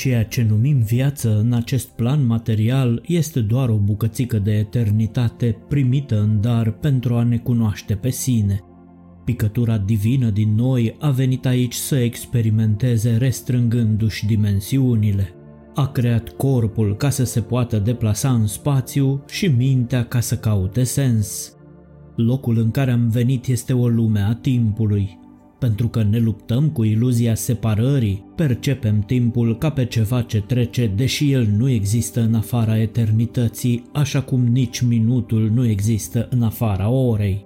Ceea 0.00 0.24
ce 0.24 0.46
numim 0.48 0.78
viață 0.78 1.38
în 1.38 1.52
acest 1.52 1.88
plan 1.88 2.26
material 2.26 3.02
este 3.06 3.40
doar 3.40 3.68
o 3.68 3.76
bucățică 3.76 4.38
de 4.38 4.50
eternitate 4.50 5.56
primită 5.68 6.20
în 6.20 6.40
dar 6.40 6.70
pentru 6.70 7.14
a 7.14 7.22
ne 7.22 7.38
cunoaște 7.38 7.94
pe 7.94 8.10
sine. 8.10 8.60
Picătura 9.24 9.78
divină 9.78 10.30
din 10.30 10.54
noi 10.54 10.96
a 11.00 11.10
venit 11.10 11.46
aici 11.46 11.74
să 11.74 11.96
experimenteze 11.96 13.16
restrângându-și 13.16 14.26
dimensiunile. 14.26 15.34
A 15.74 15.86
creat 15.86 16.28
corpul 16.28 16.96
ca 16.96 17.10
să 17.10 17.24
se 17.24 17.40
poată 17.40 17.78
deplasa 17.78 18.32
în 18.32 18.46
spațiu 18.46 19.24
și 19.28 19.46
mintea 19.46 20.04
ca 20.04 20.20
să 20.20 20.36
caute 20.36 20.82
sens. 20.82 21.56
Locul 22.16 22.58
în 22.58 22.70
care 22.70 22.90
am 22.90 23.08
venit 23.08 23.46
este 23.46 23.72
o 23.72 23.88
lume 23.88 24.20
a 24.20 24.34
timpului. 24.34 25.18
Pentru 25.60 25.88
că 25.88 26.02
ne 26.02 26.18
luptăm 26.18 26.68
cu 26.68 26.84
iluzia 26.84 27.34
separării, 27.34 28.24
percepem 28.36 29.00
timpul 29.00 29.58
ca 29.58 29.70
pe 29.70 29.84
ceva 29.84 30.22
ce 30.22 30.40
trece, 30.40 30.92
deși 30.96 31.32
el 31.32 31.48
nu 31.56 31.68
există 31.68 32.20
în 32.20 32.34
afara 32.34 32.78
eternității, 32.78 33.82
așa 33.92 34.22
cum 34.22 34.44
nici 34.44 34.80
minutul 34.80 35.50
nu 35.54 35.66
există 35.66 36.28
în 36.30 36.42
afara 36.42 36.88
orei. 36.88 37.44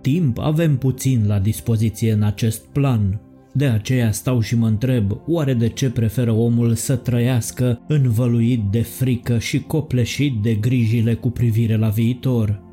Timp 0.00 0.38
avem 0.38 0.76
puțin 0.76 1.24
la 1.26 1.38
dispoziție 1.38 2.12
în 2.12 2.22
acest 2.22 2.64
plan, 2.72 3.20
de 3.52 3.66
aceea 3.66 4.12
stau 4.12 4.40
și 4.40 4.56
mă 4.56 4.66
întreb, 4.66 5.16
oare 5.26 5.54
de 5.54 5.68
ce 5.68 5.90
preferă 5.90 6.32
omul 6.32 6.74
să 6.74 6.96
trăiască 6.96 7.80
învăluit 7.88 8.62
de 8.70 8.82
frică 8.82 9.38
și 9.38 9.60
copleșit 9.60 10.42
de 10.42 10.54
grijile 10.54 11.14
cu 11.14 11.30
privire 11.30 11.76
la 11.76 11.88
viitor? 11.88 12.65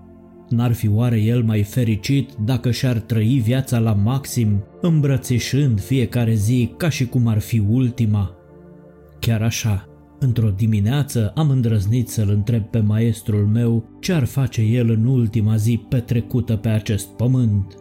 N-ar 0.49 0.73
fi 0.73 0.89
oare 0.89 1.19
el 1.19 1.43
mai 1.43 1.63
fericit 1.63 2.29
dacă 2.45 2.71
și-ar 2.71 2.97
trăi 2.97 3.41
viața 3.43 3.79
la 3.79 3.93
maxim, 3.93 4.63
îmbrățișând 4.81 5.81
fiecare 5.81 6.33
zi 6.33 6.73
ca 6.77 6.89
și 6.89 7.05
cum 7.05 7.27
ar 7.27 7.39
fi 7.39 7.63
ultima? 7.69 8.35
Chiar 9.19 9.41
așa, 9.41 9.87
într-o 10.19 10.49
dimineață 10.49 11.31
am 11.35 11.49
îndrăznit 11.49 12.09
să-l 12.09 12.29
întreb 12.29 12.63
pe 12.63 12.79
maestrul 12.79 13.45
meu 13.45 13.97
ce 13.99 14.13
ar 14.13 14.23
face 14.23 14.61
el 14.61 14.89
în 14.89 15.05
ultima 15.05 15.55
zi 15.55 15.85
petrecută 15.89 16.55
pe 16.55 16.69
acest 16.69 17.07
pământ. 17.07 17.75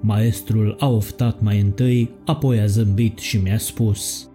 Maestrul 0.00 0.76
a 0.78 0.88
oftat 0.88 1.40
mai 1.40 1.60
întâi, 1.60 2.10
apoi 2.24 2.60
a 2.60 2.66
zâmbit 2.66 3.18
și 3.18 3.36
mi-a 3.36 3.58
spus 3.58 4.30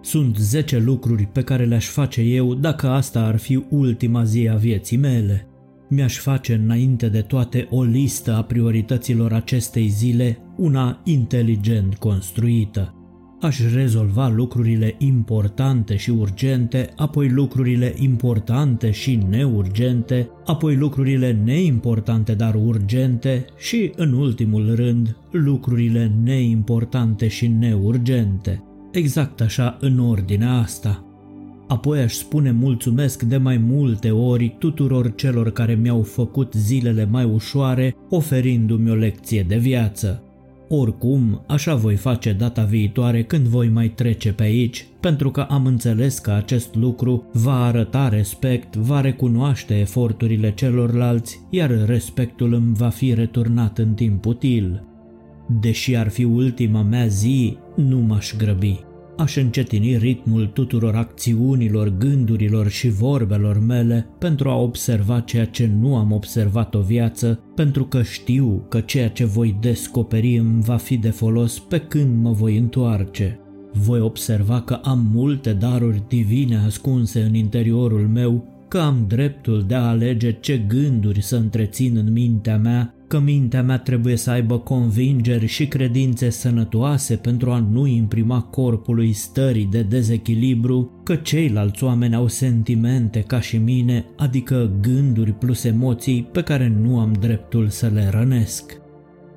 Sunt 0.00 0.36
zece 0.36 0.78
lucruri 0.78 1.26
pe 1.26 1.42
care 1.42 1.64
le-aș 1.64 1.86
face 1.86 2.20
eu 2.20 2.54
dacă 2.54 2.88
asta 2.88 3.20
ar 3.20 3.36
fi 3.36 3.64
ultima 3.70 4.24
zi 4.24 4.48
a 4.48 4.54
vieții 4.54 4.96
mele. 4.96 5.49
Mi-aș 5.92 6.18
face 6.18 6.54
înainte 6.54 7.08
de 7.08 7.20
toate 7.20 7.66
o 7.70 7.82
listă 7.82 8.34
a 8.34 8.42
priorităților 8.42 9.32
acestei 9.32 9.88
zile, 9.88 10.38
una 10.56 11.00
inteligent 11.04 11.94
construită. 11.94 12.94
Aș 13.40 13.58
rezolva 13.74 14.28
lucrurile 14.28 14.94
importante 14.98 15.96
și 15.96 16.10
urgente, 16.10 16.88
apoi 16.96 17.28
lucrurile 17.28 17.94
importante 17.98 18.90
și 18.90 19.20
neurgente, 19.28 20.28
apoi 20.44 20.76
lucrurile 20.76 21.40
neimportante 21.44 22.34
dar 22.34 22.54
urgente 22.54 23.44
și, 23.58 23.92
în 23.96 24.12
ultimul 24.12 24.74
rând, 24.74 25.16
lucrurile 25.30 26.12
neimportante 26.22 27.28
și 27.28 27.48
neurgente. 27.48 28.64
Exact 28.92 29.40
așa 29.40 29.76
în 29.80 29.98
ordinea 29.98 30.52
asta. 30.52 31.09
Apoi 31.70 32.00
aș 32.00 32.12
spune 32.12 32.50
mulțumesc 32.50 33.22
de 33.22 33.36
mai 33.36 33.56
multe 33.56 34.10
ori 34.10 34.56
tuturor 34.58 35.14
celor 35.14 35.50
care 35.50 35.74
mi-au 35.74 36.02
făcut 36.02 36.52
zilele 36.52 37.08
mai 37.10 37.24
ușoare, 37.24 37.96
oferindu-mi 38.08 38.90
o 38.90 38.94
lecție 38.94 39.42
de 39.48 39.56
viață. 39.56 40.22
Oricum, 40.68 41.44
așa 41.46 41.74
voi 41.74 41.96
face 41.96 42.32
data 42.32 42.62
viitoare 42.62 43.22
când 43.22 43.46
voi 43.46 43.68
mai 43.68 43.88
trece 43.88 44.32
pe 44.32 44.42
aici, 44.42 44.86
pentru 45.00 45.30
că 45.30 45.40
am 45.40 45.66
înțeles 45.66 46.18
că 46.18 46.30
acest 46.30 46.74
lucru 46.74 47.24
va 47.32 47.64
arăta 47.64 48.08
respect, 48.08 48.76
va 48.76 49.00
recunoaște 49.00 49.78
eforturile 49.78 50.52
celorlalți, 50.54 51.40
iar 51.50 51.84
respectul 51.86 52.52
îmi 52.52 52.74
va 52.74 52.88
fi 52.88 53.14
returnat 53.14 53.78
în 53.78 53.94
timp 53.94 54.26
util. 54.26 54.84
Deși 55.60 55.96
ar 55.96 56.08
fi 56.08 56.24
ultima 56.24 56.82
mea 56.82 57.06
zi, 57.06 57.56
nu 57.76 57.98
m-aș 57.98 58.34
grăbi 58.36 58.88
aș 59.20 59.36
încetini 59.36 59.96
ritmul 59.96 60.46
tuturor 60.46 60.94
acțiunilor, 60.94 61.96
gândurilor 61.98 62.68
și 62.68 62.88
vorbelor 62.88 63.58
mele 63.58 64.06
pentru 64.18 64.48
a 64.48 64.56
observa 64.56 65.20
ceea 65.20 65.44
ce 65.44 65.70
nu 65.80 65.96
am 65.96 66.12
observat 66.12 66.74
o 66.74 66.80
viață, 66.80 67.40
pentru 67.54 67.84
că 67.84 68.02
știu 68.02 68.64
că 68.68 68.80
ceea 68.80 69.08
ce 69.08 69.24
voi 69.24 69.56
descoperi 69.60 70.36
îmi 70.36 70.62
va 70.62 70.76
fi 70.76 70.96
de 70.96 71.10
folos 71.10 71.58
pe 71.58 71.78
când 71.78 72.22
mă 72.22 72.30
voi 72.30 72.56
întoarce. 72.56 73.40
Voi 73.72 74.00
observa 74.00 74.60
că 74.60 74.74
am 74.74 75.10
multe 75.12 75.52
daruri 75.52 76.02
divine 76.08 76.56
ascunse 76.56 77.20
în 77.20 77.34
interiorul 77.34 78.08
meu, 78.12 78.44
că 78.68 78.78
am 78.78 79.04
dreptul 79.08 79.64
de 79.66 79.74
a 79.74 79.88
alege 79.88 80.32
ce 80.32 80.58
gânduri 80.68 81.22
să 81.22 81.36
întrețin 81.36 81.96
în 81.96 82.12
mintea 82.12 82.58
mea 82.58 82.94
că 83.10 83.18
mintea 83.18 83.62
mea 83.62 83.78
trebuie 83.78 84.16
să 84.16 84.30
aibă 84.30 84.58
convingeri 84.58 85.46
și 85.46 85.68
credințe 85.68 86.30
sănătoase 86.30 87.16
pentru 87.16 87.50
a 87.50 87.58
nu 87.58 87.86
imprima 87.86 88.40
corpului 88.40 89.12
stării 89.12 89.68
de 89.70 89.82
dezechilibru, 89.82 90.90
că 91.02 91.14
ceilalți 91.14 91.84
oameni 91.84 92.14
au 92.14 92.28
sentimente 92.28 93.20
ca 93.20 93.40
și 93.40 93.56
mine, 93.56 94.04
adică 94.16 94.70
gânduri 94.80 95.32
plus 95.32 95.64
emoții 95.64 96.28
pe 96.32 96.42
care 96.42 96.72
nu 96.80 96.98
am 96.98 97.12
dreptul 97.12 97.68
să 97.68 97.90
le 97.94 98.08
rănesc. 98.10 98.79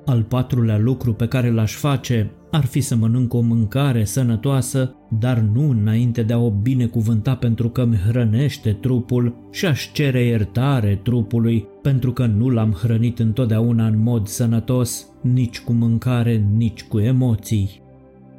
Al 0.04 0.22
patrulea 0.22 0.78
lucru 0.78 1.12
pe 1.12 1.26
care 1.26 1.50
l-aș 1.50 1.74
face 1.74 2.30
ar 2.50 2.64
fi 2.64 2.80
să 2.80 2.96
mănânc 2.96 3.34
o 3.34 3.40
mâncare 3.40 4.04
sănătoasă, 4.04 4.94
dar 5.18 5.38
nu 5.38 5.70
înainte 5.70 6.22
de 6.22 6.32
a 6.32 6.38
o 6.38 6.50
binecuvânta 6.50 7.34
pentru 7.34 7.68
că 7.68 7.82
îmi 7.82 7.96
hrănește 7.96 8.72
trupul 8.72 9.34
și 9.50 9.66
aș 9.66 9.92
cere 9.92 10.24
iertare 10.24 11.00
trupului 11.02 11.66
pentru 11.82 12.12
că 12.12 12.26
nu 12.26 12.48
l-am 12.48 12.70
hrănit 12.70 13.18
întotdeauna 13.18 13.86
în 13.86 14.02
mod 14.02 14.26
sănătos, 14.26 15.06
nici 15.20 15.60
cu 15.60 15.72
mâncare, 15.72 16.46
nici 16.56 16.84
cu 16.84 16.98
emoții. 16.98 17.82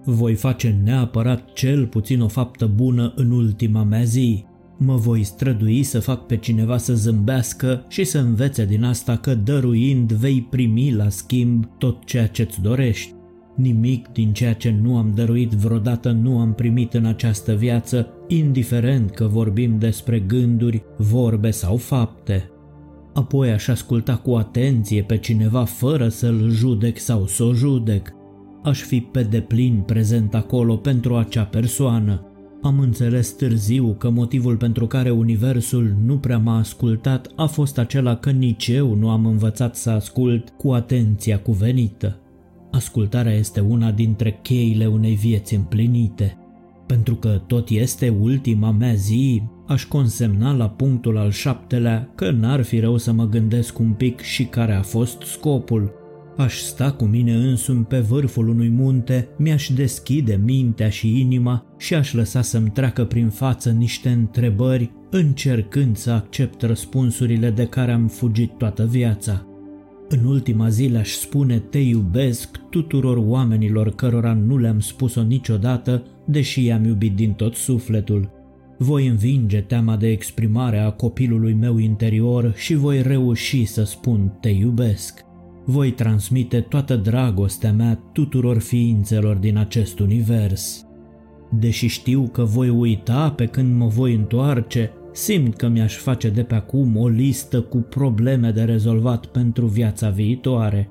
Voi 0.04 0.34
face 0.34 0.80
neapărat 0.84 1.54
cel 1.54 1.88
puțin 1.88 2.22
o 2.22 2.28
faptă 2.28 2.72
bună 2.76 3.14
în 3.16 3.32
ultima 3.32 3.84
mea 3.84 4.04
zi, 4.04 4.46
Mă 4.78 4.96
voi 4.96 5.24
strădui 5.24 5.84
să 5.84 6.00
fac 6.00 6.26
pe 6.26 6.38
cineva 6.38 6.78
să 6.78 6.94
zâmbească 6.94 7.86
și 7.88 8.04
să 8.04 8.20
învețe 8.20 8.66
din 8.66 8.84
asta 8.84 9.18
că 9.18 9.36
dăruind 9.36 10.12
vei 10.12 10.48
primi 10.50 10.92
la 10.92 11.10
schimb 11.10 11.66
tot 11.78 12.06
ceea 12.06 12.28
ce-ți 12.28 12.62
dorești. 12.62 13.14
Nimic 13.56 14.08
din 14.08 14.34
ceea 14.34 14.54
ce 14.54 14.76
nu 14.82 14.98
am 14.98 15.12
dăruit 15.16 15.52
vreodată 15.52 16.12
nu 16.12 16.40
am 16.40 16.54
primit 16.54 16.94
în 16.94 17.06
această 17.06 17.54
viață, 17.54 18.08
indiferent 18.28 19.12
că 19.12 19.28
vorbim 19.28 19.80
despre 19.80 20.20
gânduri, 20.20 20.84
vorbe 20.98 21.52
sau 21.52 21.78
fapte. 21.78 22.50
Apoi 23.14 23.52
aș 23.52 23.68
asculta 23.68 24.16
cu 24.16 24.34
atenție 24.34 25.02
pe 25.02 25.18
cineva 25.18 25.64
fără 25.64 26.08
să-l 26.08 26.50
judec 26.50 27.00
sau 27.00 27.26
să 27.26 27.44
o 27.44 27.54
judec. 27.54 28.14
Aș 28.64 28.82
fi 28.82 29.00
pe 29.00 29.24
deplin 29.24 29.84
prezent 29.86 30.36
acolo 30.36 30.76
pentru 30.76 31.16
acea 31.16 31.44
persoană 31.44 32.30
am 32.66 32.80
înțeles 32.80 33.32
târziu 33.32 33.96
că 33.98 34.10
motivul 34.10 34.58
pentru 34.58 34.88
care 34.88 35.10
universul 35.10 35.96
nu 36.06 36.18
prea 36.18 36.38
m-a 36.38 36.58
ascultat 36.58 37.32
a 37.36 37.46
fost 37.46 37.78
acela 37.78 38.16
că 38.16 38.32
nici 38.32 38.68
eu 38.68 38.94
nu 38.94 39.10
am 39.10 39.26
învățat 39.26 39.76
să 39.76 39.90
ascult 39.90 40.50
cu 40.58 40.72
atenția 40.72 41.40
cuvenită. 41.40 42.20
Ascultarea 42.72 43.34
este 43.34 43.60
una 43.60 43.92
dintre 43.92 44.40
cheile 44.42 44.86
unei 44.86 45.16
vieți 45.16 45.56
împlinite. 45.56 46.38
Pentru 46.86 47.16
că 47.16 47.42
tot 47.48 47.70
este 47.70 48.10
ultima 48.22 48.72
mea 48.72 48.94
zi, 48.94 49.42
aș 49.68 49.86
consemna 49.86 50.52
la 50.54 50.70
punctul 50.70 51.18
al 51.18 51.32
șaptelea 51.32 52.10
că 52.16 52.32
n-ar 52.32 52.62
fi 52.62 52.80
rău 52.80 52.98
să 52.98 53.12
mă 53.12 53.26
gândesc 53.26 53.80
un 53.80 53.92
pic 53.92 54.22
și 54.22 54.46
care 54.46 54.74
a 54.74 54.82
fost 54.82 55.22
scopul 55.22 55.92
Aș 56.38 56.60
sta 56.60 56.92
cu 56.92 57.06
mine 57.06 57.34
însumi 57.34 57.84
pe 57.84 58.00
vârful 58.00 58.48
unui 58.48 58.70
munte, 58.70 59.28
mi-aș 59.38 59.70
deschide 59.70 60.40
mintea 60.44 60.90
și 60.90 61.20
inima 61.20 61.66
și 61.78 61.94
aș 61.94 62.14
lăsa 62.14 62.42
să-mi 62.42 62.70
treacă 62.70 63.06
prin 63.06 63.30
față 63.30 63.70
niște 63.70 64.10
întrebări, 64.10 64.92
încercând 65.10 65.98
să 65.98 66.12
accept 66.12 66.62
răspunsurile 66.62 67.50
de 67.50 67.66
care 67.66 67.92
am 67.92 68.08
fugit 68.08 68.52
toată 68.58 68.86
viața. 68.86 69.46
În 70.10 70.26
ultima 70.26 70.70
zi 70.70 70.86
le-aș 70.86 71.10
spune 71.10 71.60
te 71.60 71.80
iubesc 71.80 72.58
tuturor 72.70 73.18
oamenilor 73.18 73.96
cărora 73.96 74.34
nu 74.34 74.58
le-am 74.58 74.80
spus-o 74.80 75.22
niciodată, 75.22 76.04
deși 76.26 76.66
i-am 76.66 76.84
iubit 76.84 77.16
din 77.16 77.32
tot 77.32 77.56
sufletul. 77.56 78.30
Voi 78.78 79.08
învinge 79.08 79.62
teama 79.62 79.96
de 79.96 80.08
exprimare 80.08 80.80
a 80.80 80.92
copilului 80.92 81.54
meu 81.54 81.78
interior 81.78 82.54
și 82.56 82.74
voi 82.74 83.02
reuși 83.02 83.66
să 83.66 83.84
spun 83.84 84.38
te 84.42 84.50
iubesc 84.50 85.26
voi 85.66 85.92
transmite 85.92 86.60
toată 86.60 86.96
dragostea 86.96 87.74
mea 87.74 88.00
tuturor 88.12 88.60
ființelor 88.60 89.36
din 89.36 89.58
acest 89.58 90.00
univers. 90.00 90.86
Deși 91.50 91.88
știu 91.88 92.30
că 92.32 92.44
voi 92.44 92.70
uita 92.70 93.32
pe 93.32 93.46
când 93.46 93.76
mă 93.76 93.88
voi 93.88 94.14
întoarce, 94.14 94.92
simt 95.12 95.56
că 95.56 95.68
mi-aș 95.68 95.96
face 95.96 96.30
de 96.30 96.44
pe 96.44 96.56
acum 96.56 96.98
o 96.98 97.08
listă 97.08 97.62
cu 97.62 97.78
probleme 97.78 98.52
de 98.52 98.64
rezolvat 98.64 99.26
pentru 99.26 99.66
viața 99.66 100.10
viitoare. 100.10 100.90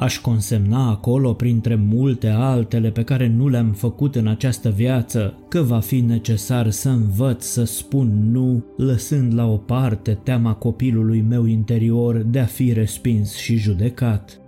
Aș 0.00 0.18
consemna 0.18 0.90
acolo, 0.90 1.32
printre 1.32 1.74
multe 1.74 2.28
altele 2.28 2.90
pe 2.90 3.02
care 3.04 3.28
nu 3.28 3.48
le-am 3.48 3.70
făcut 3.70 4.16
în 4.16 4.26
această 4.26 4.70
viață, 4.70 5.34
că 5.48 5.62
va 5.62 5.80
fi 5.80 6.00
necesar 6.00 6.70
să 6.70 6.88
învăț 6.88 7.44
să 7.44 7.64
spun 7.64 8.30
nu, 8.30 8.64
lăsând 8.76 9.34
la 9.34 9.46
o 9.46 9.56
parte 9.56 10.18
teama 10.22 10.54
copilului 10.54 11.20
meu 11.20 11.44
interior 11.44 12.16
de 12.16 12.38
a 12.38 12.44
fi 12.44 12.72
respins 12.72 13.36
și 13.36 13.56
judecat. 13.56 14.40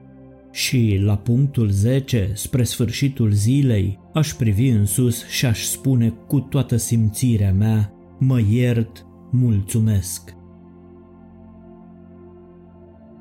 Și 0.52 1.00
la 1.04 1.16
punctul 1.16 1.68
10, 1.68 2.30
spre 2.34 2.62
sfârșitul 2.62 3.30
zilei, 3.30 3.98
aș 4.14 4.32
privi 4.32 4.68
în 4.68 4.86
sus 4.86 5.26
și 5.26 5.46
aș 5.46 5.62
spune 5.62 6.14
cu 6.26 6.40
toată 6.40 6.76
simțirea 6.76 7.52
mea, 7.52 7.92
mă 8.18 8.40
iert, 8.50 9.06
mulțumesc. 9.30 10.39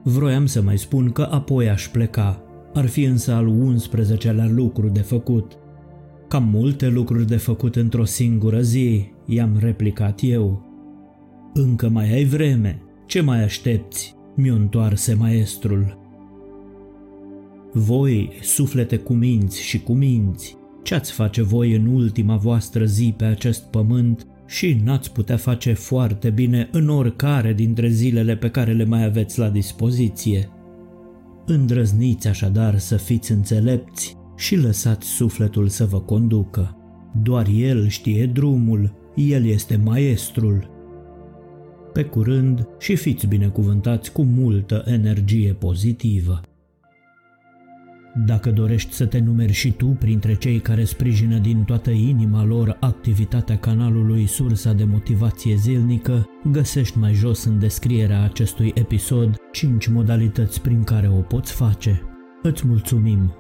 Vroiam 0.04 0.46
să 0.46 0.62
mai 0.62 0.78
spun 0.78 1.12
că 1.12 1.22
apoi 1.22 1.70
aș 1.70 1.88
pleca. 1.88 2.44
Ar 2.74 2.86
fi 2.86 3.04
însă 3.04 3.34
al 3.34 3.76
11-lea 3.76 4.50
lucru 4.50 4.88
de 4.88 5.02
făcut. 5.02 5.58
Cam 6.28 6.44
multe 6.44 6.88
lucruri 6.88 7.28
de 7.28 7.38
făcut 7.38 7.76
într-o 7.76 8.06
singură 8.06 8.62
zi, 8.62 9.12
i-am 9.26 9.58
replicat 9.60 10.20
eu. 10.24 10.64
Încă 11.54 11.90
mai 11.90 12.14
ai 12.14 12.24
vreme. 12.24 12.82
Ce 13.06 13.22
mai 13.22 13.44
aștepți? 13.44 14.16
Mi-o 14.36 14.56
întoarse 14.56 15.14
maestrul. 15.14 15.98
Voi, 17.74 18.32
suflete 18.42 18.98
cu 18.98 19.14
minți 19.14 19.62
și 19.62 19.84
cu 19.84 19.94
minți, 19.94 20.58
ce-ați 20.84 21.12
face 21.12 21.42
voi 21.42 21.76
în 21.76 21.86
ultima 21.86 22.36
voastră 22.36 22.86
zi 22.86 23.14
pe 23.18 23.26
acest 23.26 23.64
pământ 23.64 24.28
și 24.50 24.82
n-ați 24.84 25.12
putea 25.12 25.38
face 25.38 25.74
foarte 25.74 26.30
bine 26.30 26.70
în 26.72 26.90
oricare 26.90 27.54
dintre 27.54 27.88
zilele 27.88 28.36
pe 28.36 28.50
care 28.50 28.74
le 28.74 28.86
mai 28.86 29.04
aveți 29.04 29.40
la 29.40 29.50
dispoziție. 29.50 30.50
Îndrăzniți 31.46 32.28
așadar 32.28 32.78
să 32.78 32.98
fiți 32.98 33.32
înțelepți 33.32 34.16
și 34.36 34.56
lăsați 34.56 35.08
sufletul 35.08 35.68
să 35.68 35.86
vă 35.86 36.00
conducă. 36.00 36.78
Doar 37.24 37.48
el 37.56 37.88
știe 37.88 38.26
drumul, 38.26 39.12
el 39.16 39.46
este 39.46 39.76
maestrul. 39.76 40.70
Pe 41.94 42.04
curând 42.04 42.68
și 42.80 42.96
fiți 42.96 43.28
binecuvântați 43.28 44.12
cu 44.12 44.24
multă 44.24 44.84
energie 44.86 45.54
pozitivă. 45.54 46.42
Dacă 48.14 48.52
dorești 48.52 48.94
să 48.94 49.06
te 49.06 49.20
numeri 49.20 49.52
și 49.52 49.72
tu 49.72 49.86
printre 49.86 50.36
cei 50.36 50.60
care 50.60 50.84
sprijină 50.84 51.38
din 51.38 51.64
toată 51.64 51.90
inima 51.90 52.44
lor 52.44 52.78
activitatea 52.80 53.58
canalului 53.58 54.26
Sursa 54.26 54.74
de 54.74 54.84
Motivație 54.84 55.56
Zilnică, 55.56 56.30
găsești 56.52 56.98
mai 56.98 57.14
jos 57.14 57.44
în 57.44 57.60
descrierea 57.60 58.24
acestui 58.24 58.72
episod 58.76 59.36
5 59.52 59.88
modalități 59.88 60.62
prin 60.62 60.84
care 60.84 61.08
o 61.08 61.22
poți 61.22 61.54
face. 61.54 62.02
Îți 62.42 62.68
mulțumim! 62.68 63.34